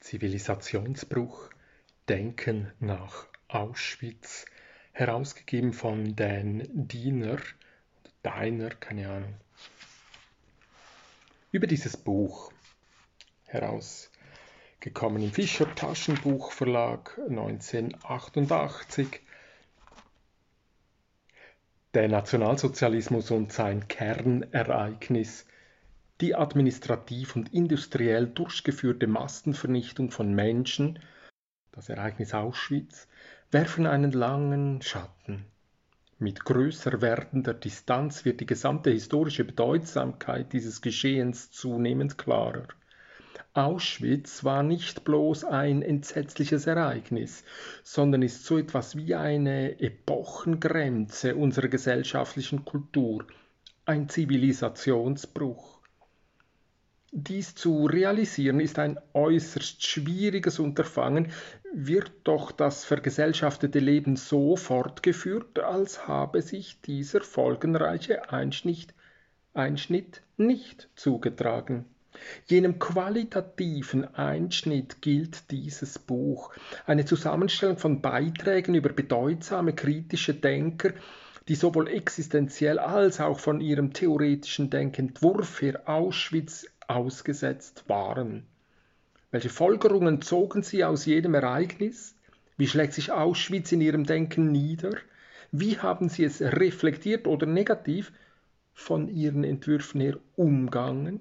[0.00, 1.50] Zivilisationsbruch
[2.08, 4.46] Denken nach Auschwitz,
[4.92, 7.38] herausgegeben von Dan Diener,
[8.22, 9.34] Deiner, keine Ahnung.
[11.52, 12.52] Über dieses Buch,
[13.46, 19.20] herausgekommen im Fischer Taschenbuchverlag 1988,
[21.94, 25.46] der Nationalsozialismus und sein Kernereignis
[26.20, 30.98] die administrativ und industriell durchgeführte Massenvernichtung von Menschen,
[31.72, 33.08] das Ereignis Auschwitz,
[33.50, 35.46] werfen einen langen Schatten.
[36.18, 42.68] Mit größer werdender Distanz wird die gesamte historische Bedeutsamkeit dieses Geschehens zunehmend klarer.
[43.54, 47.42] Auschwitz war nicht bloß ein entsetzliches Ereignis,
[47.82, 53.26] sondern ist so etwas wie eine Epochengrenze unserer gesellschaftlichen Kultur,
[53.86, 55.79] ein Zivilisationsbruch.
[57.12, 61.32] Dies zu realisieren ist ein äußerst schwieriges Unterfangen,
[61.72, 68.94] wird doch das vergesellschaftete Leben so fortgeführt, als habe sich dieser folgenreiche Einschnitt,
[69.54, 71.84] Einschnitt nicht zugetragen.
[72.46, 76.52] Jenem qualitativen Einschnitt gilt dieses Buch,
[76.86, 80.92] eine Zusammenstellung von Beiträgen über bedeutsame kritische Denker,
[81.48, 88.44] die sowohl existenziell als auch von ihrem theoretischen Denkentwurf her Auschwitz ausgesetzt waren.
[89.30, 92.16] Welche Folgerungen zogen sie aus jedem Ereignis?
[92.56, 94.96] Wie schlägt sich Auschwitz in ihrem Denken nieder?
[95.52, 98.12] Wie haben sie es reflektiert oder negativ
[98.74, 101.20] von ihren Entwürfen her umgangen?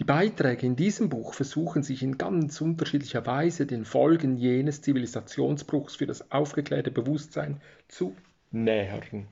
[0.00, 5.96] Die Beiträge in diesem Buch versuchen sich in ganz unterschiedlicher Weise den Folgen jenes Zivilisationsbruchs
[5.96, 8.16] für das aufgeklärte Bewusstsein zu
[8.50, 9.28] nähern.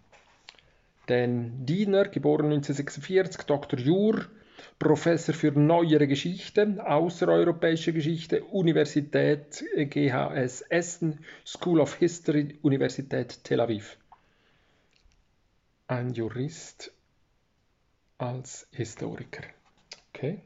[1.08, 3.78] Denn Diener, geboren 1946, Dr.
[3.78, 4.26] Jur,
[4.78, 13.96] Professor für Neuere Geschichte, Außereuropäische Geschichte, Universität GHS Essen, School of History, Universität Tel Aviv.
[15.86, 16.92] Ein Jurist
[18.18, 19.42] als Historiker.
[20.14, 20.40] Okay.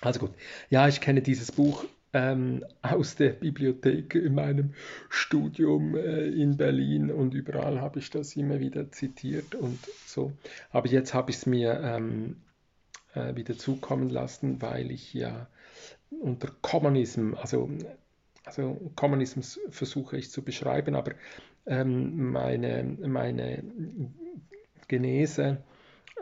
[0.00, 0.34] Also gut.
[0.70, 4.74] Ja, ich kenne dieses Buch ähm, aus der Bibliothek in meinem
[5.08, 10.32] Studium äh, in Berlin und überall habe ich das immer wieder zitiert und so.
[10.70, 12.36] Aber jetzt habe ich es mir ähm,
[13.14, 15.48] äh, wieder zukommen lassen, weil ich ja
[16.10, 17.70] unter Kommunismus, also,
[18.44, 21.12] also Kommunismus versuche ich zu beschreiben, aber
[21.66, 23.62] ähm, meine, meine
[24.88, 25.58] Genese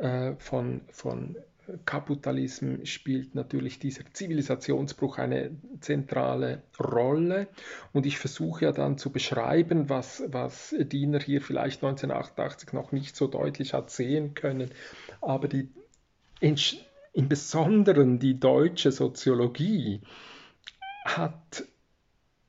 [0.01, 1.37] äh, von, von
[1.85, 5.51] Kapitalismus spielt natürlich dieser Zivilisationsbruch eine
[5.81, 7.49] zentrale Rolle.
[7.93, 13.17] Und ich versuche ja dann zu beschreiben, was, was Diener hier vielleicht 1988 noch nicht
[13.17, 14.71] so deutlich hat sehen können.
[15.21, 15.69] Aber die
[16.41, 20.01] im Besonderen die deutsche Soziologie
[21.05, 21.65] hat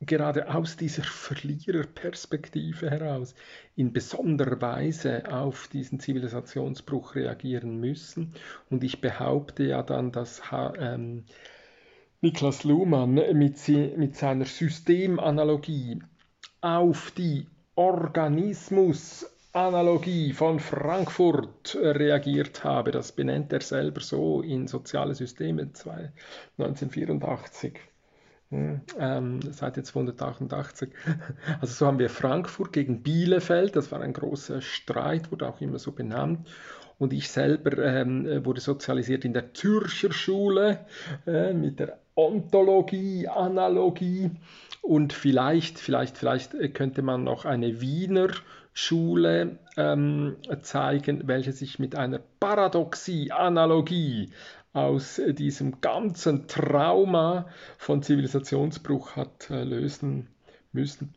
[0.01, 3.35] gerade aus dieser Verliererperspektive heraus
[3.75, 8.33] in besonderer Weise auf diesen Zivilisationsbruch reagieren müssen.
[8.69, 10.41] Und ich behaupte ja dann, dass
[10.79, 11.25] ähm,
[12.21, 13.67] Niklas Luhmann mit,
[13.97, 16.01] mit seiner Systemanalogie
[16.61, 22.91] auf die Organismus Analogie von Frankfurt reagiert habe.
[22.91, 27.79] Das benennt er selber so in Soziale Systeme 1984.
[28.51, 30.89] Hm, ähm, Seite 288.
[31.61, 35.79] Also so haben wir Frankfurt gegen Bielefeld, das war ein großer Streit, wurde auch immer
[35.79, 36.47] so benannt.
[36.97, 40.85] Und ich selber ähm, wurde sozialisiert in der Zürcher Schule
[41.25, 44.31] äh, mit der Ontologie, Analogie
[44.81, 48.31] und vielleicht, vielleicht, vielleicht könnte man noch eine Wiener
[48.73, 54.31] Schule ähm, zeigen, welche sich mit einer Paradoxie, Analogie
[54.73, 57.47] aus diesem ganzen Trauma
[57.77, 60.27] von Zivilisationsbruch hat äh, lösen
[60.73, 61.13] müssen.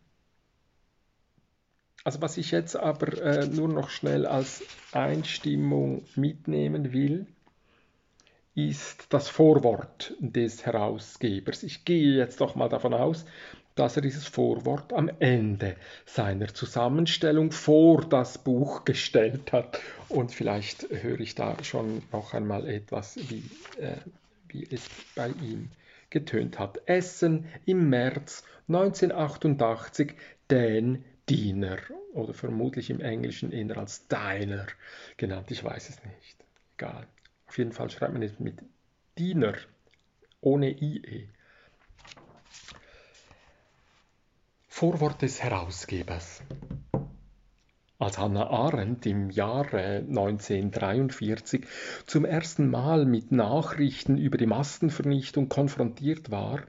[2.05, 4.63] Also was ich jetzt aber äh, nur noch schnell als
[4.93, 7.27] Einstimmung mitnehmen will,
[8.55, 11.63] ist das Vorwort des Herausgebers.
[11.63, 13.25] Ich gehe jetzt doch mal davon aus,
[13.75, 19.81] dass er dieses Vorwort am Ende seiner Zusammenstellung vor das Buch gestellt hat.
[20.09, 23.45] Und vielleicht höre ich da schon noch einmal etwas, wie,
[23.81, 23.97] äh,
[24.49, 25.71] wie es bei ihm
[26.11, 26.83] getönt hat.
[26.87, 30.15] Essen im März 1988,
[30.51, 31.79] den Diener
[32.13, 34.67] oder vermutlich im Englischen eher als Diner
[35.17, 36.37] genannt, ich weiß es nicht.
[36.77, 37.07] Egal.
[37.53, 38.63] Auf jeden Fall schreibt man es mit
[39.19, 39.53] Diener
[40.41, 41.29] ohne IE.
[44.69, 46.41] Vorwort des Herausgebers.
[47.99, 51.67] Als Hannah Arendt im Jahre 1943
[52.07, 56.63] zum ersten Mal mit Nachrichten über die Massenvernichtung konfrontiert war,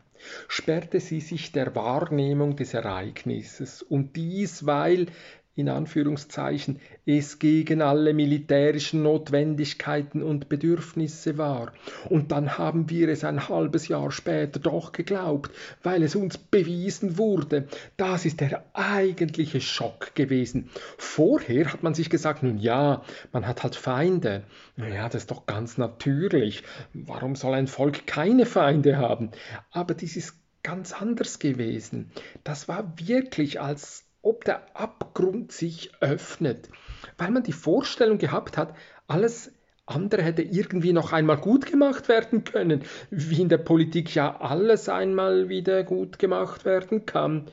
[0.49, 5.07] sperrte sie sich der Wahrnehmung des Ereignisses, und dies, weil
[5.55, 11.73] in Anführungszeichen es gegen alle militärischen Notwendigkeiten und Bedürfnisse war.
[12.09, 15.51] Und dann haben wir es ein halbes Jahr später doch geglaubt,
[15.83, 17.67] weil es uns bewiesen wurde.
[17.97, 20.69] Das ist der eigentliche Schock gewesen.
[20.97, 24.43] Vorher hat man sich gesagt, nun ja, man hat halt Feinde.
[24.77, 26.63] Ja, das ist doch ganz natürlich.
[26.93, 29.29] Warum soll ein Volk keine Feinde haben?
[29.71, 32.11] Aber dies ist ganz anders gewesen.
[32.43, 36.69] Das war wirklich als ob der Abgrund sich öffnet,
[37.17, 38.73] weil man die Vorstellung gehabt hat,
[39.05, 39.51] alles
[39.85, 44.89] andere hätte irgendwie noch einmal gut gemacht werden können, wie in der Politik ja alles
[44.89, 47.51] einmal wieder gut gemacht werden kann.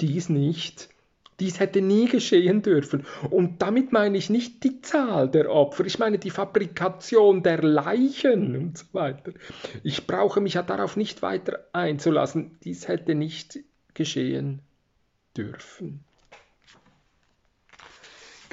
[0.00, 0.88] Dies nicht.
[1.38, 3.04] Dies hätte nie geschehen dürfen.
[3.28, 8.56] Und damit meine ich nicht die Zahl der Opfer, ich meine die Fabrikation der Leichen
[8.56, 9.32] und so weiter.
[9.82, 12.58] Ich brauche mich ja darauf nicht weiter einzulassen.
[12.64, 13.58] Dies hätte nicht
[13.92, 14.62] geschehen
[15.36, 16.05] dürfen.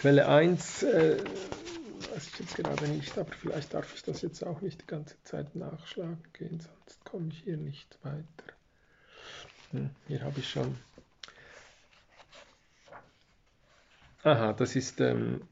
[0.04, 1.18] Quelle 1 äh,
[2.14, 5.16] weiß ich jetzt gerade nicht, aber vielleicht darf ich das jetzt auch nicht die ganze
[5.24, 8.54] Zeit nachschlagen gehen, sonst komme ich hier nicht weiter.
[9.72, 10.78] Hm, hier habe ich schon.
[14.24, 15.48] Aha, das ist ähm,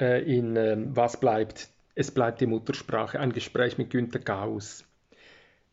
[0.00, 1.68] äh, in ähm, Was bleibt?
[1.94, 4.87] Es bleibt die Muttersprache, ein Gespräch mit Günter Gauss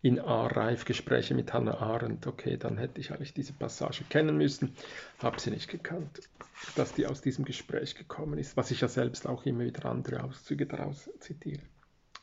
[0.06, 2.28] in A-Reif Gespräche mit Hannah Arendt.
[2.28, 4.76] Okay, dann hätte ich eigentlich diese Passage kennen müssen,
[5.18, 6.30] habe sie nicht gekannt,
[6.76, 10.24] dass die aus diesem Gespräch gekommen ist, was ich ja selbst auch immer wieder andere
[10.24, 11.64] Auszüge daraus zitiere.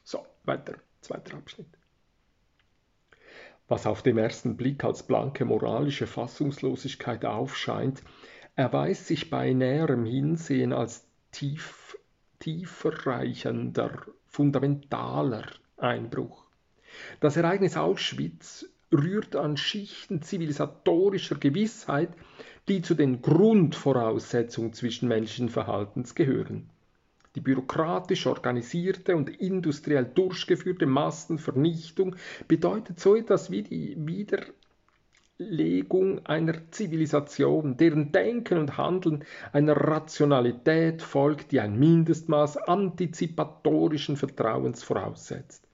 [0.05, 1.67] So, weiter, zweiter Abschnitt.
[3.67, 8.01] Was auf den ersten Blick als blanke moralische Fassungslosigkeit aufscheint,
[8.55, 11.99] erweist sich bei näherem Hinsehen als tief,
[12.39, 15.47] tieferreichender, fundamentaler
[15.79, 16.42] Einbruch.
[17.21, 22.11] Das Ereignis Auschwitz rührt an Schichten zivilisatorischer Gewissheit,
[22.69, 26.69] die zu den Grundvoraussetzungen zwischenmenschlichen Verhaltens gehören.
[27.35, 32.17] Die bürokratisch organisierte und industriell durchgeführte Massenvernichtung
[32.47, 33.97] bedeutet so etwas wie die
[35.39, 44.83] Widerlegung einer Zivilisation, deren Denken und Handeln einer Rationalität folgt, die ein Mindestmaß antizipatorischen Vertrauens
[44.83, 45.67] voraussetzt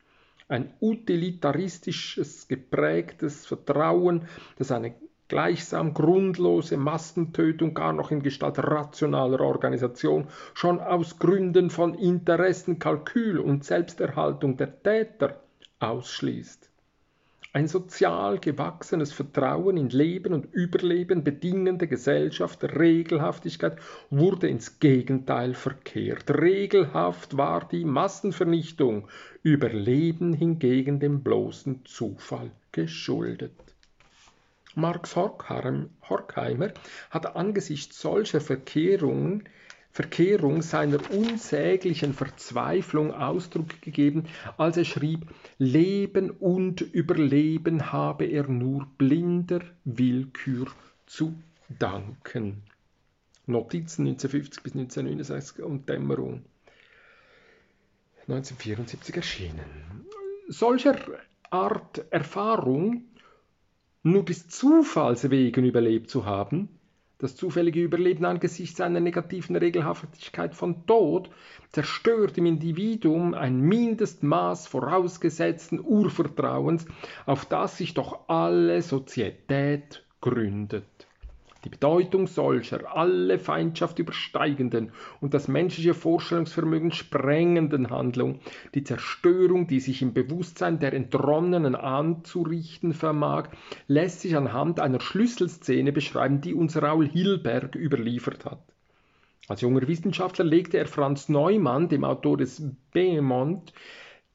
[0.48, 4.94] ein utilitaristisches geprägtes Vertrauen, das eine
[5.28, 13.64] gleichsam grundlose Massentötung gar noch in Gestalt rationaler Organisation schon aus Gründen von Interessenkalkül und
[13.64, 15.40] Selbsterhaltung der Täter
[15.80, 16.70] ausschließt.
[17.58, 23.78] Ein sozial gewachsenes Vertrauen in Leben und Überleben bedingende Gesellschaft Regelhaftigkeit
[24.10, 26.31] wurde ins Gegenteil verkehrt.
[26.31, 29.08] Regelhaft war die Massenvernichtung,
[29.43, 33.56] Überleben hingegen dem bloßen Zufall geschuldet.
[34.76, 36.69] Marx Horkheimer
[37.10, 39.49] hat angesichts solcher Verkehrungen
[39.98, 45.26] Verkehrung seiner unsäglichen Verzweiflung Ausdruck gegeben, als er schrieb,
[45.58, 50.68] Leben und Überleben habe er nur blinder Willkür
[51.06, 51.34] zu
[51.80, 52.62] danken.
[53.46, 56.44] Notizen 1950 bis 1969 und Dämmerung
[58.28, 60.06] 1974 erschienen.
[60.46, 60.96] Solcher
[61.50, 63.02] Art Erfahrung
[64.05, 66.69] nur des Zufalls wegen überlebt zu haben,
[67.19, 71.31] das zufällige Überleben angesichts einer negativen Regelhaftigkeit von Tod
[71.70, 76.87] zerstört im Individuum ein Mindestmaß vorausgesetzten Urvertrauens,
[77.27, 80.97] auf das sich doch alle Sozietät gründet
[81.69, 88.41] die Bedeutung solcher alle Feindschaft übersteigenden und das menschliche Vorstellungsvermögen sprengenden Handlung,
[88.75, 93.51] die Zerstörung, die sich im Bewusstsein der Entronnenen anzurichten vermag,
[93.87, 98.63] lässt sich anhand einer Schlüsselszene beschreiben, die uns Raul Hilberg überliefert hat.
[99.46, 103.72] Als junger Wissenschaftler legte er Franz Neumann, dem Autor des Behemont,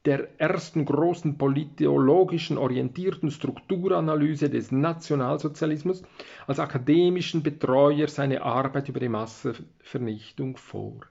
[0.05, 6.03] der ersten großen politologischen orientierten Strukturanalyse des Nationalsozialismus
[6.45, 11.01] als akademischen Betreuer seine Arbeit über die Massenvernichtung vor.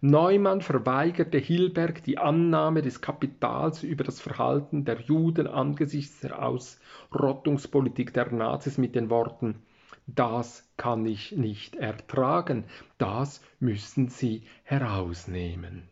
[0.00, 8.12] Neumann verweigerte Hilberg die Annahme des Kapitals über das Verhalten der Juden angesichts der Ausrottungspolitik
[8.12, 9.62] der Nazis mit den Worten
[10.06, 12.64] Das kann ich nicht ertragen,
[12.98, 15.91] das müssen Sie herausnehmen.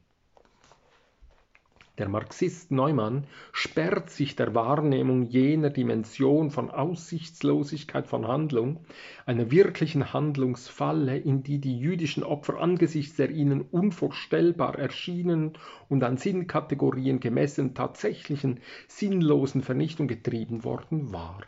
[2.01, 8.81] Der Marxist Neumann sperrt sich der Wahrnehmung jener Dimension von Aussichtslosigkeit von Handlung,
[9.27, 15.53] einer wirklichen Handlungsfalle, in die die jüdischen Opfer angesichts der ihnen unvorstellbar erschienenen
[15.91, 21.43] und an Sinnkategorien gemessenen tatsächlichen sinnlosen Vernichtung getrieben worden war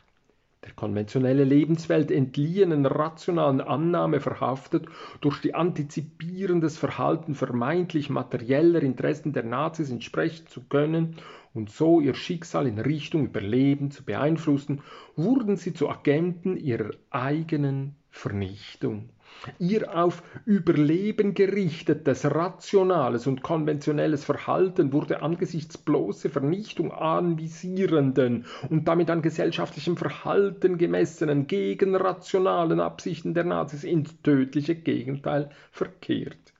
[0.64, 4.86] der konventionelle Lebenswelt entliehenen rationalen Annahme verhaftet,
[5.20, 11.16] durch die antizipierendes Verhalten vermeintlich materieller Interessen der Nazis entsprechen zu können
[11.52, 14.82] und so ihr Schicksal in Richtung Überleben zu beeinflussen,
[15.16, 19.08] wurden sie zu Agenten ihrer eigenen Vernichtung.
[19.58, 29.10] Ihr auf Überleben gerichtetes, rationales und konventionelles Verhalten wurde angesichts bloßer Vernichtung anvisierenden und damit
[29.10, 36.52] an gesellschaftlichem Verhalten gemessenen gegenrationalen Absichten der Nazis ins tödliche Gegenteil verkehrt.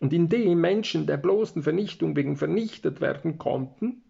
[0.00, 4.03] Und indem Menschen der bloßen Vernichtung wegen vernichtet werden konnten,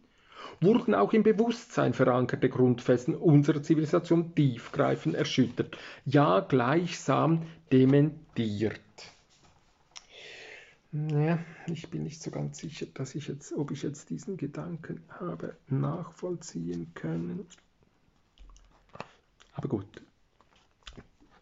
[0.60, 7.42] wurden auch im Bewusstsein verankerte Grundfesten unserer Zivilisation tiefgreifend erschüttert, ja gleichsam
[7.72, 8.80] dementiert.
[10.92, 15.02] Ja, ich bin nicht so ganz sicher, dass ich jetzt, ob ich jetzt diesen Gedanken
[15.08, 17.46] habe nachvollziehen können.
[19.54, 20.02] Aber gut,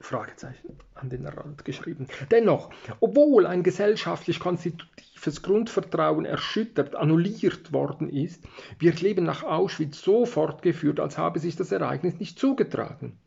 [0.02, 2.06] Fragezeichen an den Rand geschrieben.
[2.30, 8.44] Dennoch, obwohl ein gesellschaftlich konstitutives Grundvertrauen erschüttert, annulliert worden ist,
[8.78, 13.18] wird Leben nach Auschwitz so fortgeführt, als habe sich das Ereignis nicht zugetragen.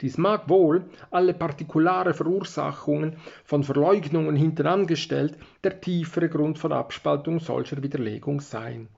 [0.00, 7.82] Dies mag wohl, alle partikulare Verursachungen von Verleugnungen hinterangestellt, der tiefere Grund von Abspaltung solcher
[7.82, 8.88] Widerlegung sein.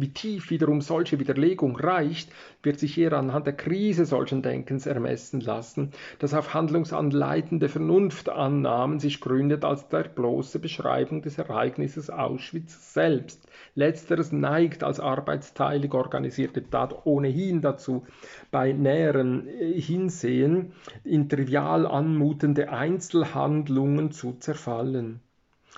[0.00, 5.42] Wie tief wiederum solche Widerlegung reicht, wird sich eher anhand der Krise solchen Denkens ermessen
[5.42, 13.46] lassen, das auf handlungsanleitende Vernunftannahmen sich gründet als der bloße Beschreibung des Ereignisses Auschwitz selbst.
[13.74, 18.06] Letzteres neigt als arbeitsteilig organisierte Tat ohnehin dazu,
[18.50, 20.72] bei näherem Hinsehen
[21.04, 25.20] in trivial anmutende Einzelhandlungen zu zerfallen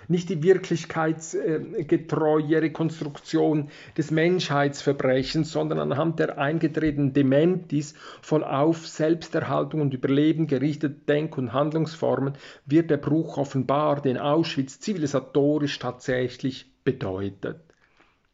[0.09, 9.95] nicht die wirklichkeitsgetreue Rekonstruktion des Menschheitsverbrechens, sondern anhand der eingetretenen Dementis von auf Selbsterhaltung und
[9.95, 12.35] Überleben gerichteten Denk- und Handlungsformen
[12.67, 17.61] wird der Bruch offenbar, den Auschwitz zivilisatorisch tatsächlich bedeutet.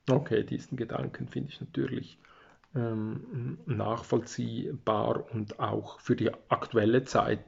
[0.09, 2.19] Okay, diesen Gedanken finde ich natürlich
[2.75, 7.41] ähm, nachvollziehbar und auch für die aktuelle Zeit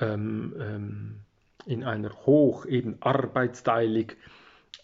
[0.00, 1.20] ähm, ähm,
[1.66, 4.16] in einer hoch eben arbeitsteilig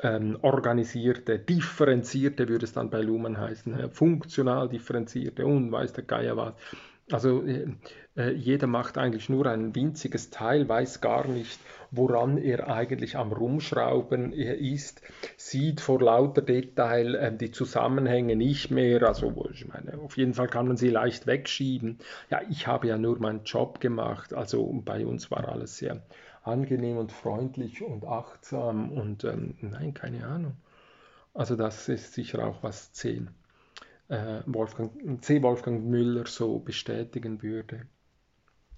[0.02, 6.04] ähm, organisierte, differenzierte, würde es dann bei Luhmann heißen, äh, funktional differenzierte und weiß der
[6.04, 6.54] Geier was.
[7.12, 7.66] Also äh,
[8.16, 11.58] äh, jeder macht eigentlich nur ein winziges Teil, weiß gar nicht,
[11.90, 15.02] woran er eigentlich am Rumschrauben ist,
[15.37, 19.02] sieht vor lauter Detail äh, die Zusammenhänge nicht mehr.
[19.02, 21.99] Also ich meine, auf jeden Fall kann man sie leicht wegschieben.
[22.30, 26.02] Ja, ich habe ja nur meinen Job gemacht, also bei uns war alles sehr
[26.42, 30.56] angenehm und freundlich und achtsam und ähm, nein, keine Ahnung.
[31.35, 33.23] Also das ist sicher auch was C.
[34.09, 35.42] Äh, Wolfgang, C.
[35.42, 37.87] Wolfgang Müller so bestätigen würde.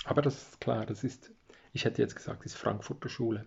[0.04, 1.32] Aber das ist klar, das ist,
[1.72, 3.46] ich hätte jetzt gesagt, das ist Frankfurter Schule.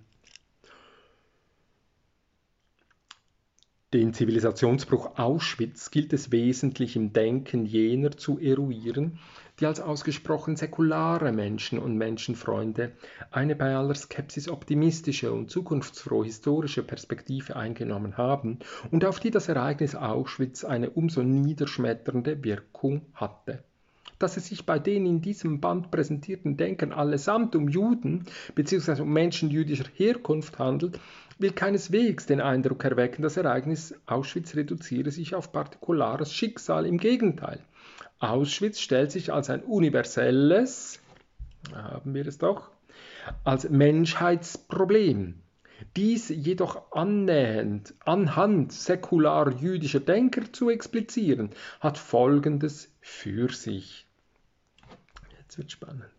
[3.94, 9.20] Den Zivilisationsbruch Auschwitz gilt es wesentlich im Denken jener zu eruieren,
[9.60, 12.92] die als ausgesprochen säkulare Menschen und Menschenfreunde
[13.32, 18.60] eine bei aller Skepsis optimistische und zukunftsfrohe historische Perspektive eingenommen haben
[18.92, 23.64] und auf die das Ereignis Auschwitz eine umso niederschmetternde Wirkung hatte
[24.20, 29.02] dass es sich bei den in diesem Band präsentierten Denkern allesamt um Juden bzw.
[29.02, 31.00] um Menschen jüdischer Herkunft handelt,
[31.38, 36.86] will keineswegs den Eindruck erwecken, das Ereignis Auschwitz reduziere sich auf partikulares Schicksal.
[36.86, 37.60] Im Gegenteil,
[38.20, 41.00] Auschwitz stellt sich als ein universelles,
[41.74, 42.72] haben wir es doch,
[43.44, 45.42] als Menschheitsproblem.
[45.98, 51.50] Dies jedoch annähernd anhand säkular-jüdischer Denker zu explizieren,
[51.82, 54.08] hat Folgendes für sich.
[55.38, 56.10] Jetzt wird spannend.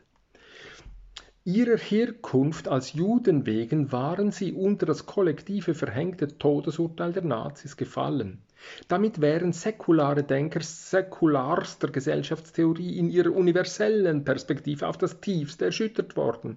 [1.45, 8.43] Ihrer Herkunft als Juden wegen waren sie unter das kollektive verhängte Todesurteil der Nazis gefallen.
[8.89, 16.57] Damit wären säkulare Denker säkularster Gesellschaftstheorie in ihrer universellen Perspektive auf das tiefste erschüttert worden.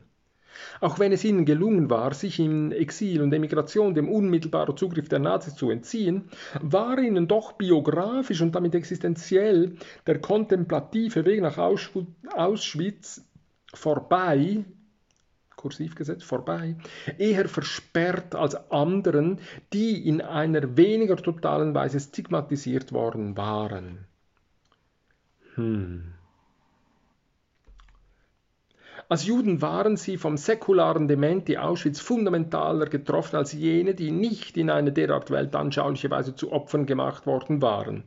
[0.81, 5.19] Auch wenn es ihnen gelungen war, sich in Exil und Emigration dem unmittelbaren Zugriff der
[5.19, 6.29] Nazis zu entziehen,
[6.61, 9.75] war ihnen doch biografisch und damit existenziell
[10.07, 13.25] der kontemplative Weg nach Auschwitz
[13.73, 14.65] vorbei
[15.59, 16.77] kursiv gesetzt, vorbei,
[17.17, 19.39] eher versperrt als anderen,
[19.73, 24.05] die in einer weniger totalen Weise stigmatisiert worden waren.
[25.55, 26.13] Hm.
[29.09, 34.69] Als Juden waren sie vom säkularen Dementi Auschwitz fundamentaler getroffen als jene, die nicht in
[34.69, 38.03] eine derart weltanschauliche Weise zu Opfern gemacht worden waren.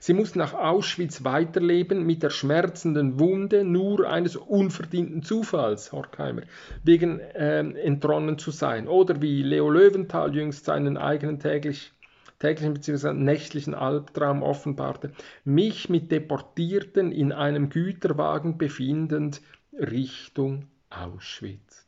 [0.00, 6.42] Sie mussten nach Auschwitz weiterleben mit der schmerzenden Wunde nur eines unverdienten Zufalls, Horkheimer,
[6.82, 8.88] wegen äh, entronnen zu sein.
[8.88, 11.92] Oder wie Leo Löwenthal jüngst seinen eigenen täglich,
[12.38, 13.12] täglichen bzw.
[13.12, 15.12] nächtlichen Albtraum offenbarte,
[15.44, 19.40] mich mit Deportierten in einem Güterwagen befindend
[19.72, 21.85] Richtung Auschwitz.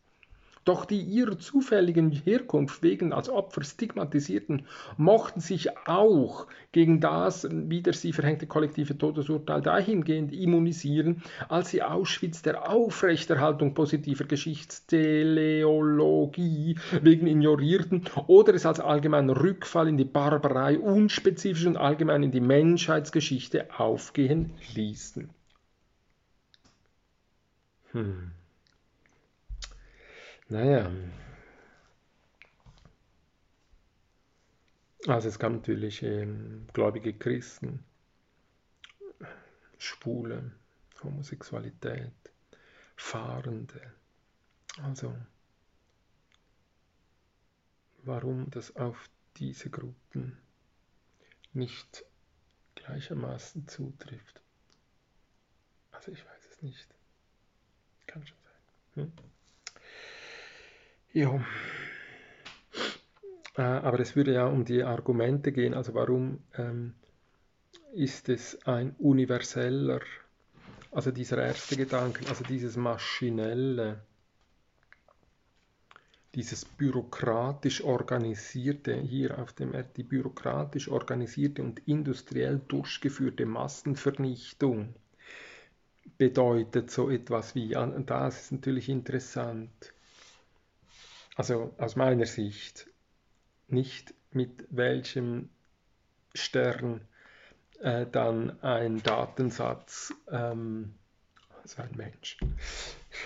[0.68, 4.66] Doch die ihrer zufälligen Herkunft wegen als Opfer stigmatisierten,
[4.98, 12.42] mochten sich auch gegen das wieder sie verhängte kollektive Todesurteil dahingehend immunisieren, als sie Auschwitz
[12.42, 21.64] der Aufrechterhaltung positiver Geschichtsteleologie wegen ignorierten oder es als allgemeinen Rückfall in die Barbarei unspezifisch
[21.64, 25.30] und allgemein in die Menschheitsgeschichte aufgehen ließen.
[27.92, 28.32] Hm.
[30.48, 30.90] Naja.
[35.06, 37.84] Also es gab natürlich ähm, gläubige Christen,
[39.78, 40.52] Schwule,
[41.02, 42.12] Homosexualität,
[42.96, 43.94] Fahrende.
[44.82, 45.14] Also
[48.04, 50.36] warum das auf diese Gruppen
[51.52, 52.04] nicht
[52.74, 54.42] gleichermaßen zutrifft.
[55.92, 56.94] Also ich weiß es nicht.
[58.06, 58.38] Kann schon
[58.94, 59.04] sein.
[59.04, 59.12] Hm?
[61.18, 61.44] Ja.
[63.56, 66.94] Äh, aber es würde ja um die Argumente gehen, also warum ähm,
[67.92, 70.00] ist es ein universeller,
[70.92, 73.98] also dieser erste Gedanke, also dieses maschinelle,
[76.36, 84.94] dieses bürokratisch organisierte, hier auf dem die bürokratisch organisierte und industriell durchgeführte Massenvernichtung
[86.16, 87.70] bedeutet so etwas wie,
[88.06, 89.92] das ist natürlich interessant,
[91.38, 92.88] also aus meiner Sicht,
[93.68, 95.50] nicht mit welchem
[96.34, 97.00] Stern
[97.80, 100.96] äh, dann ein Datensatz, ähm,
[101.62, 102.38] also ein Mensch,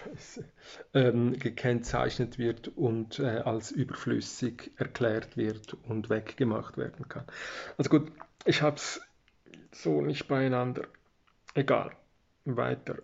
[0.94, 7.24] ähm, gekennzeichnet wird und äh, als überflüssig erklärt wird und weggemacht werden kann.
[7.78, 8.12] Also gut,
[8.44, 9.00] ich habe es
[9.70, 10.82] so nicht beieinander.
[11.54, 11.92] Egal,
[12.44, 12.98] weiter.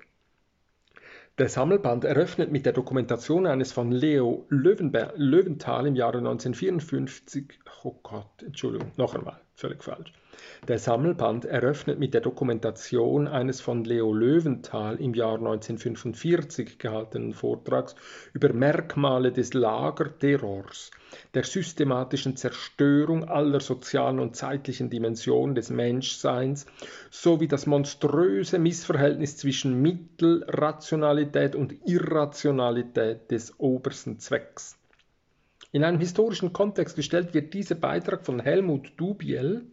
[1.39, 7.61] Der Sammelband eröffnet mit der Dokumentation eines von Leo Löwenbe Löwenthal im Jahre 1954.
[7.85, 10.13] Oh Gott, Entschuldigung, noch einmal, völlig falsch.
[10.69, 17.97] Der Sammelband eröffnet mit der Dokumentation eines von Leo Löwenthal im Jahr 1945 gehaltenen Vortrags
[18.33, 20.93] über Merkmale des Lagerterrors,
[21.35, 26.67] der systematischen Zerstörung aller sozialen und zeitlichen Dimensionen des Menschseins
[27.11, 34.78] sowie das monströse Missverhältnis zwischen Mittelrationalität und Irrationalität des obersten Zwecks.
[35.71, 39.67] In einem historischen Kontext gestellt wird dieser Beitrag von Helmut Dubiel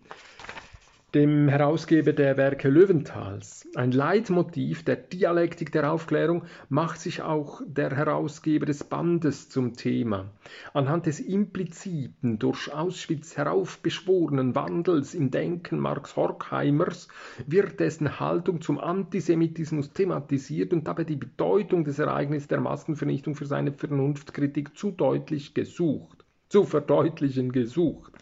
[1.15, 3.65] dem Herausgeber der Werke Löwenthals.
[3.73, 10.25] Ein Leitmotiv der Dialektik der Aufklärung macht sich auch der Herausgeber des Bandes zum Thema.
[10.73, 17.08] Anhand des impliziten, durch Auschwitz heraufbeschworenen Wandels im Denken Marx Horkheimers
[17.47, 23.45] wird dessen Haltung zum Antisemitismus thematisiert und dabei die Bedeutung des Ereignisses der Massenvernichtung für
[23.45, 28.14] seine Vernunftkritik zu deutlich gesucht, zu verdeutlichen gesucht.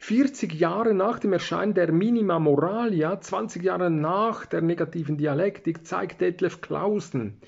[0.00, 6.20] 40 Jahre nach dem Erscheinen der Minima Moralia, 20 Jahre nach der negativen Dialektik, zeigt
[6.20, 7.38] Detlef Clausen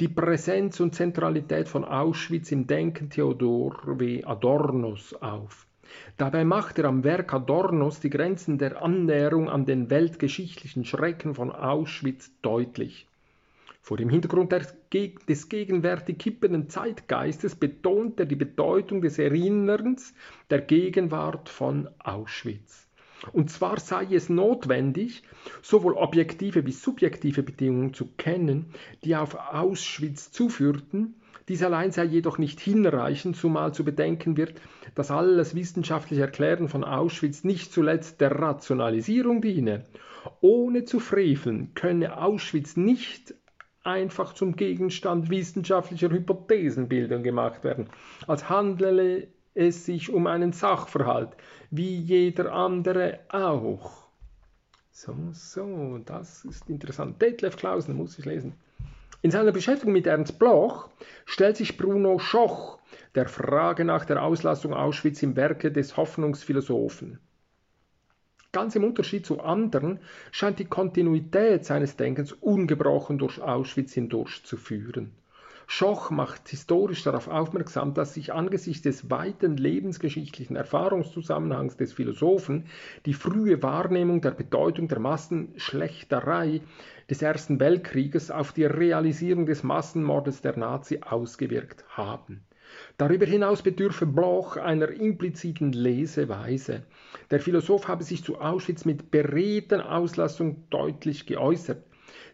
[0.00, 4.24] die Präsenz und Zentralität von Auschwitz im Denken Theodor W.
[4.24, 5.66] Adornos auf.
[6.16, 11.52] Dabei macht er am Werk Adornos die Grenzen der Annäherung an den weltgeschichtlichen Schrecken von
[11.52, 13.06] Auschwitz deutlich.
[13.86, 20.12] Vor dem Hintergrund des gegenwärtig kippenden Zeitgeistes betont er die Bedeutung des Erinnerns
[20.50, 22.88] der Gegenwart von Auschwitz.
[23.32, 25.22] Und zwar sei es notwendig,
[25.62, 28.72] sowohl objektive wie subjektive Bedingungen zu kennen,
[29.04, 31.14] die auf Auschwitz zuführten,
[31.48, 34.60] dies allein sei jedoch nicht hinreichend, zumal zu bedenken wird,
[34.96, 39.84] dass alles wissenschaftliche Erklären von Auschwitz nicht zuletzt der Rationalisierung diene.
[40.40, 43.32] Ohne zu freveln könne Auschwitz nicht
[43.86, 47.88] einfach zum Gegenstand wissenschaftlicher Hypothesenbildung gemacht werden,
[48.26, 51.30] als handele es sich um einen Sachverhalt,
[51.70, 54.06] wie jeder andere auch.
[54.90, 57.20] So, so, das ist interessant.
[57.20, 58.54] Detlef Klausen, muss ich lesen.
[59.22, 60.88] In seiner Beschäftigung mit Ernst Bloch
[61.24, 62.78] stellt sich Bruno Schoch
[63.14, 67.18] der Frage nach der Auslassung Auschwitz im Werke des Hoffnungsphilosophen.
[68.56, 69.98] Ganz im Unterschied zu anderen
[70.32, 75.12] scheint die Kontinuität seines Denkens ungebrochen durch Auschwitz hindurch zu führen.
[75.66, 82.64] Schoch macht historisch darauf aufmerksam, dass sich angesichts des weiten lebensgeschichtlichen Erfahrungszusammenhangs des Philosophen
[83.04, 86.62] die frühe Wahrnehmung der Bedeutung der Massenschlechterei
[87.10, 92.45] des Ersten Weltkrieges auf die Realisierung des Massenmordes der Nazi ausgewirkt haben.
[92.98, 96.82] Darüber hinaus bedürfe Bloch einer impliziten Leseweise.
[97.30, 101.82] Der Philosoph habe sich zu Auschwitz mit beredten Auslassung deutlich geäußert.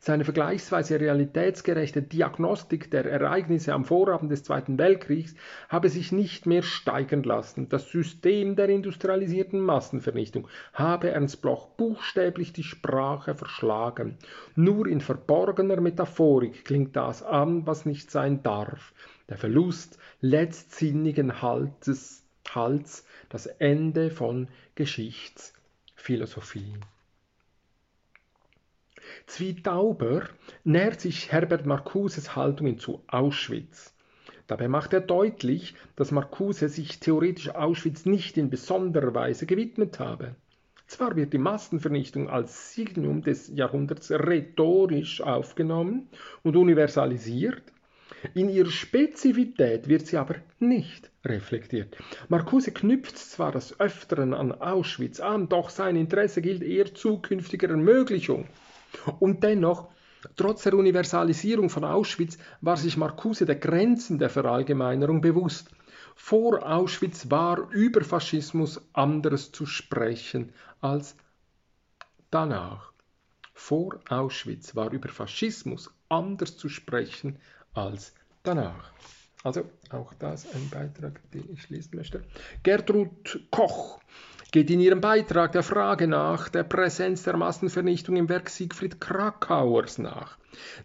[0.04, 5.36] Seine vergleichsweise realitätsgerechte Diagnostik der Ereignisse am Vorabend des Zweiten Weltkriegs
[5.68, 7.68] habe sich nicht mehr steigern lassen.
[7.68, 14.18] Das System der industrialisierten Massenvernichtung habe Ernst Bloch buchstäblich die Sprache verschlagen.
[14.56, 18.92] Nur in verborgener Metaphorik klingt das an, was nicht sein darf.
[19.28, 26.74] Der Verlust letztsinnigen Haltes, Halts, das Ende von Geschichtsphilosophie.
[29.26, 30.28] Zwiedauber
[30.64, 33.94] nähert sich Herbert Marcuses Haltungen zu Auschwitz.
[34.46, 40.36] Dabei macht er deutlich, dass Marcuse sich theoretisch Auschwitz nicht in besonderer Weise gewidmet habe.
[40.86, 46.08] Zwar wird die Massenvernichtung als Signum des Jahrhunderts rhetorisch aufgenommen
[46.42, 47.62] und universalisiert,
[48.34, 51.96] in ihrer Spezifität wird sie aber nicht reflektiert.
[52.28, 58.46] Marcuse knüpft zwar des Öfteren an Auschwitz an, doch sein Interesse gilt eher zukünftiger Ermöglichung.
[59.20, 59.88] Und dennoch,
[60.36, 65.68] trotz der Universalisierung von Auschwitz, war sich Marcuse der Grenzen der Verallgemeinerung bewusst.
[66.14, 71.16] Vor Auschwitz war über Faschismus anderes zu sprechen als
[72.30, 72.92] danach.
[73.54, 77.38] Vor Auschwitz war über Faschismus anders zu sprechen
[77.74, 78.92] als danach.
[79.44, 82.22] Also auch das ein Beitrag, den ich lesen möchte.
[82.62, 84.00] Gertrud Koch
[84.52, 89.98] geht in ihrem Beitrag der Frage nach der Präsenz der Massenvernichtung im Werk Siegfried Krakauers
[89.98, 90.36] nach.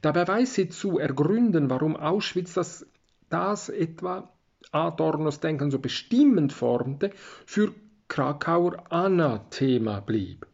[0.01, 2.87] Dabei weiß sie zu ergründen, warum Auschwitz das,
[3.29, 4.31] das etwa
[4.71, 7.11] Adornos Denken so bestimmend formte,
[7.45, 7.73] für
[8.07, 10.47] Krakauer Anathema blieb.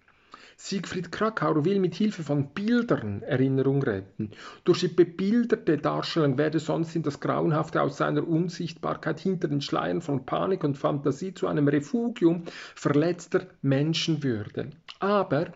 [0.65, 4.31] Siegfried Krakauer will mit Hilfe von Bildern Erinnerung retten.
[4.63, 9.99] Durch die bebilderte Darstellung werde sonst in das Grauenhafte aus seiner Unsichtbarkeit hinter den Schleiern
[9.99, 12.43] von Panik und Fantasie zu einem Refugium
[12.75, 14.69] verletzter Menschenwürde.
[15.01, 15.51] Aber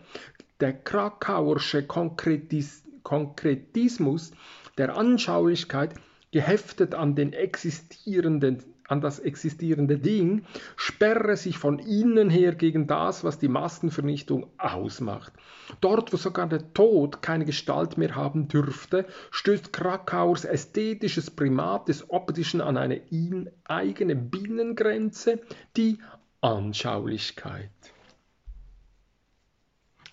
[0.60, 4.34] der Krakauersche Konkretis Konkretismus
[4.78, 5.93] der Anschaulichkeit,
[6.34, 10.43] geheftet an den existierenden an das existierende Ding,
[10.76, 15.34] sperre sich von innen her gegen das, was die Massenvernichtung ausmacht.
[15.82, 22.10] Dort, wo sogar der Tod keine Gestalt mehr haben dürfte, stößt Krakauers ästhetisches Primat des
[22.10, 25.41] Optischen an eine ihm eigene Binnengrenze,
[25.76, 26.00] die
[26.41, 27.69] Anschaulichkeit.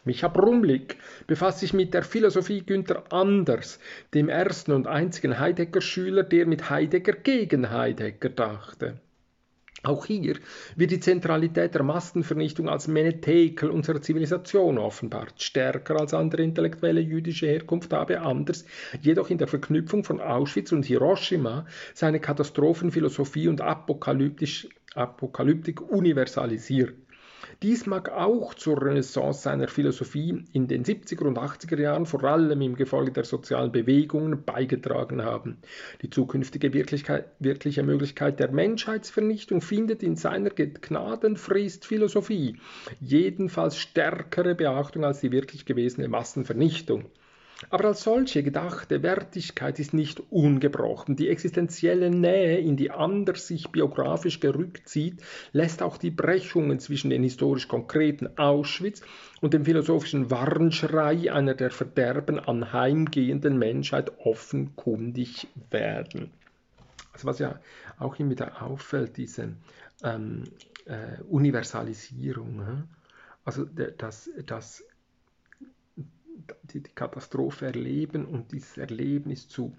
[0.05, 3.79] Micha Brumlik befasst sich mit der Philosophie Günther Anders,
[4.13, 9.01] dem ersten und einzigen Heidegger-Schüler, der mit Heidegger gegen Heidegger dachte.
[9.83, 10.37] Auch hier
[10.77, 15.43] wird die Zentralität der Massenvernichtung als Menetekel unserer Zivilisation offenbart.
[15.43, 18.65] Stärker als andere intellektuelle jüdische Herkunft habe Anders
[19.03, 26.95] jedoch in der Verknüpfung von Auschwitz und Hiroshima seine Katastrophenphilosophie und Apokalyptik universalisiert.
[27.65, 32.61] Dies mag auch zur Renaissance seiner Philosophie in den 70er und 80er Jahren vor allem
[32.61, 35.57] im Gefolge der sozialen Bewegungen beigetragen haben.
[36.03, 42.59] Die zukünftige wirkliche Möglichkeit der Menschheitsvernichtung findet in seiner Gnadenfrist Philosophie
[43.01, 47.07] jedenfalls stärkere Beachtung als die wirklich gewesene Massenvernichtung.
[47.71, 51.17] Aber als solche gedachte Wertigkeit ist nicht ungebrochen.
[51.17, 55.23] Die existenzielle Nähe, in die anders sich biografisch gerückt sieht,
[55.53, 59.03] lässt auch die Brechungen zwischen den historisch konkreten Auschwitz
[59.41, 66.31] und dem philosophischen Warnschrei einer der Verderben anheimgehenden Menschheit offenkundig werden.
[67.13, 67.61] Also was ja
[67.99, 69.55] auch immer wieder auffällt, diese
[70.03, 70.45] ähm,
[70.87, 72.85] äh, Universalisierung,
[73.45, 74.83] also das, das
[76.63, 79.77] die, Katastrophe erleben und dieses Erlebnis zu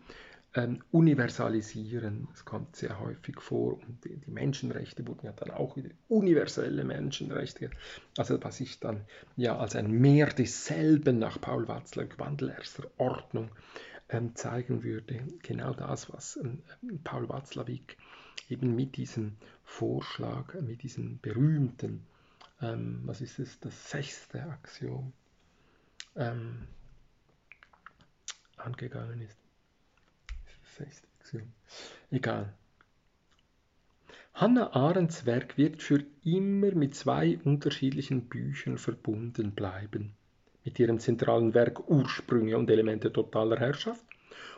[0.53, 2.27] ähm, universalisieren.
[2.31, 6.83] Das kommt sehr häufig vor und die, die, Menschenrechte wurden ja dann auch wieder universelle
[6.83, 7.71] Menschenrechte,
[8.17, 9.01] also was ich dann
[9.35, 13.49] ja als ein Mehr desselben nach Paul Watzlawick Wandel erster Ordnung
[14.09, 15.27] ähm, zeigen würde.
[15.43, 16.61] Genau das, was ähm,
[17.03, 17.97] Paul Watzlawick
[18.49, 22.05] eben mit diesem Vorschlag, mit diesem berühmten,
[22.61, 25.11] ähm, was ist es, das sechste Axiom,
[26.15, 26.67] ähm,
[28.57, 29.37] angegangen ist.
[32.11, 32.53] Egal.
[34.33, 40.13] Hannah Arendts Werk wird für immer mit zwei unterschiedlichen Büchern verbunden bleiben.
[40.65, 44.03] Mit ihrem zentralen Werk Ursprünge und Elemente totaler Herrschaft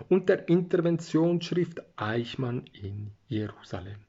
[0.09, 4.06] und der Interventionsschrift Eichmann in Jerusalem.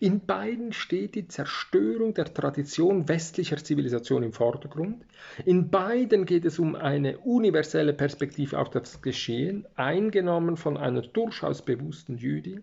[0.00, 5.04] In beiden steht die Zerstörung der Tradition westlicher Zivilisation im Vordergrund.
[5.44, 11.62] In beiden geht es um eine universelle Perspektive auf das Geschehen, eingenommen von einer durchaus
[11.62, 12.62] bewussten Jüdin.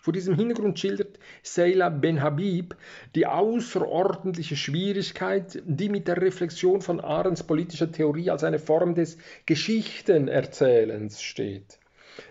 [0.00, 2.76] Vor diesem Hintergrund schildert Seyla Ben Habib
[3.14, 9.18] die außerordentliche Schwierigkeit, die mit der Reflexion von Arends politischer Theorie als eine Form des
[9.44, 11.78] Geschichtenerzählens steht.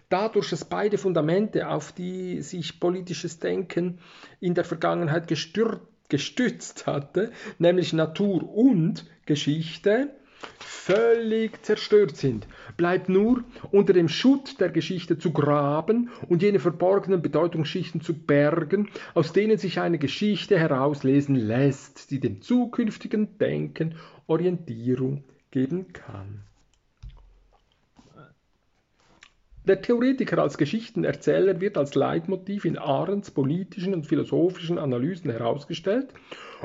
[0.10, 4.00] Dadurch, dass beide Fundamente, auf die sich politisches Denken
[4.39, 10.12] in der Vergangenheit gestützt hatte, nämlich Natur und Geschichte,
[10.60, 12.47] völlig zerstört sind,
[12.78, 18.89] bleibt nur unter dem Schutt der Geschichte zu graben und jene verborgenen Bedeutungsschichten zu bergen,
[19.13, 23.95] aus denen sich eine Geschichte herauslesen lässt, die dem zukünftigen Denken
[24.28, 26.47] Orientierung geben kann.
[29.67, 36.08] Der Theoretiker als Geschichtenerzähler wird als Leitmotiv in Arends politischen und philosophischen Analysen herausgestellt,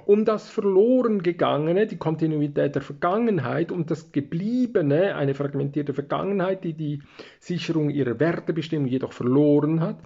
[0.07, 7.03] um das Verlorengegangene, die Kontinuität der Vergangenheit und das Gebliebene, eine fragmentierte Vergangenheit, die die
[7.41, 9.97] Sicherung ihrer Wertebestimmung jedoch verloren hat,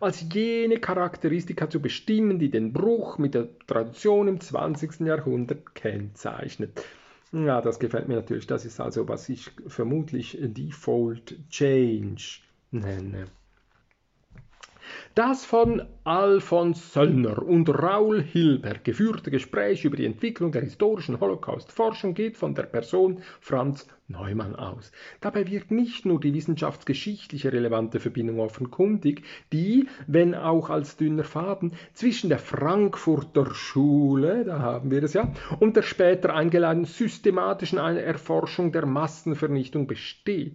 [0.00, 5.06] als jene Charakteristika zu bestimmen, die den Bruch mit der Tradition im 20.
[5.06, 6.82] Jahrhundert kennzeichnet.
[7.32, 8.46] Ja, das gefällt mir natürlich.
[8.46, 12.40] Das ist also, was ich vermutlich Default Change
[12.70, 13.26] nenne.
[15.16, 22.14] Das von Alfons Söllner und Raul Hilberg geführte Gespräch über die Entwicklung der historischen Holocaust-Forschung
[22.14, 24.92] geht von der Person Franz Neumann aus.
[25.20, 31.72] Dabei wird nicht nur die wissenschaftsgeschichtliche relevante Verbindung offenkundig, die, wenn auch als dünner Faden,
[31.92, 38.70] zwischen der Frankfurter Schule, da haben wir es ja, und der später eingeladenen systematischen Erforschung
[38.70, 40.54] der Massenvernichtung besteht.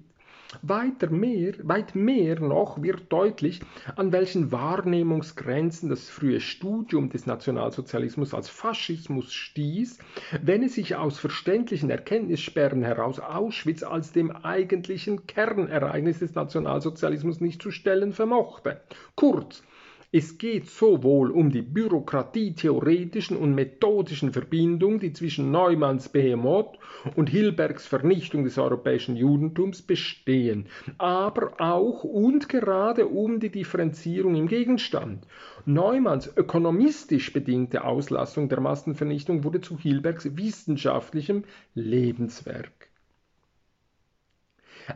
[0.61, 3.61] Weiter mehr, weit mehr noch wird deutlich,
[3.95, 9.99] an welchen Wahrnehmungsgrenzen das frühe Studium des Nationalsozialismus als Faschismus stieß,
[10.41, 17.61] wenn es sich aus verständlichen Erkenntnissperren heraus Auschwitz als dem eigentlichen Kernereignis des Nationalsozialismus nicht
[17.61, 18.81] zu stellen vermochte.
[19.15, 19.63] Kurz,
[20.11, 26.77] es geht sowohl um die bürokratietheoretischen und methodischen Verbindungen, die zwischen Neumanns Behemoth
[27.15, 34.47] und Hilbergs Vernichtung des europäischen Judentums bestehen, aber auch und gerade um die Differenzierung im
[34.47, 35.25] Gegenstand.
[35.65, 42.89] Neumanns ökonomistisch bedingte Auslassung der Massenvernichtung wurde zu Hilbergs wissenschaftlichem Lebenswerk.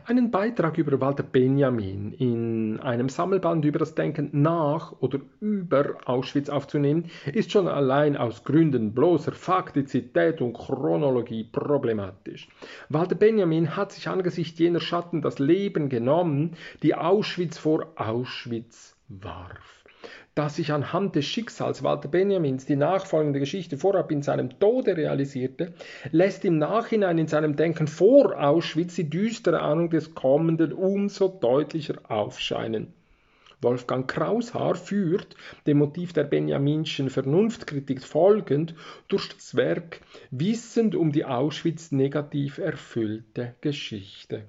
[0.06, 6.48] Einen Beitrag über Walter Benjamin in einem Sammelband über das Denken nach oder über Auschwitz
[6.48, 12.48] aufzunehmen, ist schon allein aus Gründen bloßer Faktizität und Chronologie problematisch.
[12.88, 19.80] Walter Benjamin hat sich angesichts jener Schatten das Leben genommen, die Auschwitz vor Auschwitz warf
[20.40, 25.74] dass sich anhand des Schicksals Walter Benjamins die nachfolgende Geschichte vorab in seinem Tode realisierte,
[26.12, 31.98] lässt im Nachhinein in seinem Denken vor Auschwitz die düstere Ahnung des Kommenden umso deutlicher
[32.08, 32.94] aufscheinen.
[33.60, 38.74] Wolfgang Kraushaar führt, dem Motiv der Benjaminschen Vernunftkritik folgend,
[39.08, 40.00] durch das Werk
[40.30, 44.44] Wissend um die Auschwitz negativ erfüllte Geschichte.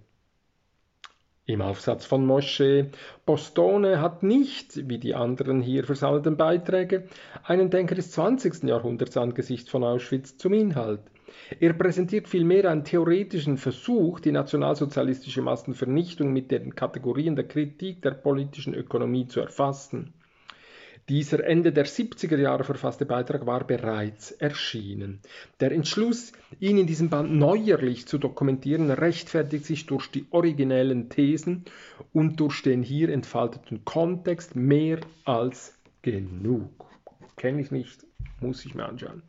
[1.51, 2.91] Im Aufsatz von Mosche
[3.25, 7.09] Postone hat nicht, wie die anderen hier versammelten Beiträge,
[7.43, 8.63] einen Denker des 20.
[8.63, 11.01] Jahrhunderts angesichts von Auschwitz zum Inhalt.
[11.59, 18.11] Er präsentiert vielmehr einen theoretischen Versuch, die nationalsozialistische Massenvernichtung mit den Kategorien der Kritik der
[18.11, 20.13] politischen Ökonomie zu erfassen.
[21.09, 25.19] Dieser Ende der 70er Jahre verfasste Beitrag war bereits erschienen.
[25.59, 31.65] Der Entschluss, ihn in diesem Band neuerlich zu dokumentieren, rechtfertigt sich durch die originellen Thesen
[32.13, 36.85] und durch den hier entfalteten Kontext mehr als genug.
[37.35, 38.05] Kenne ich nicht,
[38.39, 39.23] muss ich mir anschauen.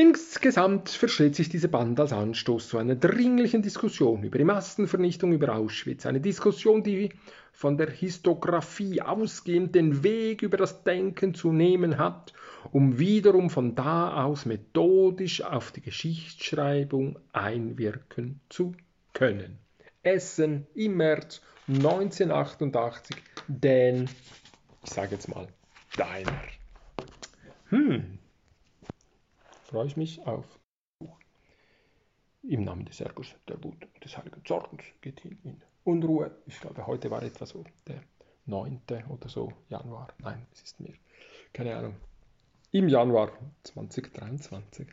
[0.00, 5.54] Insgesamt versteht sich dieser Band als Anstoß zu einer dringlichen Diskussion über die Massenvernichtung über
[5.54, 6.06] Auschwitz.
[6.06, 7.10] Eine Diskussion, die
[7.52, 12.32] von der Histographie ausgehend den Weg über das Denken zu nehmen hat,
[12.72, 18.72] um wiederum von da aus methodisch auf die Geschichtsschreibung einwirken zu
[19.12, 19.58] können.
[20.02, 23.16] Essen im März 1988,
[23.48, 24.08] denn,
[24.82, 25.46] ich sage jetzt mal,
[25.98, 26.40] deiner.
[27.68, 28.18] Hm,
[29.70, 30.44] freue ich mich auf
[32.42, 36.36] im Namen des Ergos, der Wut und des Heiligen Zorns geht hin in Unruhe.
[36.46, 38.02] Ich glaube, heute war etwas so der
[38.46, 38.80] 9.
[39.10, 40.08] oder so, Januar.
[40.18, 40.94] Nein, es ist mehr.
[41.52, 41.94] Keine Ahnung.
[42.72, 43.30] Im Januar
[43.62, 44.88] 2023.